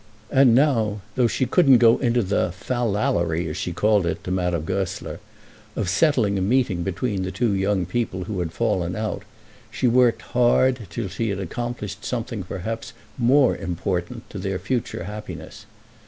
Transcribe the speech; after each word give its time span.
And 0.31 0.55
now, 0.55 1.01
though 1.13 1.27
she 1.27 1.45
couldn't 1.45 1.77
go 1.77 1.99
into 1.99 2.23
the 2.23 2.51
"fal 2.57 2.91
lallery," 2.91 3.47
as 3.47 3.55
she 3.55 3.71
called 3.71 4.07
it, 4.07 4.23
to 4.23 4.31
Madame 4.31 4.65
Goesler, 4.65 5.19
of 5.75 5.89
settling 5.91 6.39
a 6.39 6.41
meeting 6.41 6.81
between 6.81 7.31
two 7.31 7.51
young 7.53 7.85
people 7.85 8.23
who 8.23 8.39
had 8.39 8.51
fallen 8.51 8.95
out, 8.95 9.21
she 9.69 9.87
worked 9.87 10.23
hard 10.23 10.87
till 10.89 11.07
she 11.07 11.29
accomplished 11.29 12.03
something 12.03 12.41
perhaps 12.41 12.93
more 13.15 13.55
important 13.55 14.27
to 14.31 14.39
their 14.39 14.57
future 14.57 15.03
happiness. 15.03 15.67